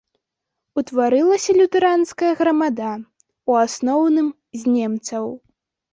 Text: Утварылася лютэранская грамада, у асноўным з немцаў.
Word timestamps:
Утварылася 0.81 1.51
лютэранская 1.59 2.31
грамада, 2.41 2.91
у 3.53 3.61
асноўным 3.65 4.27
з 4.63 4.75
немцаў. 4.79 5.23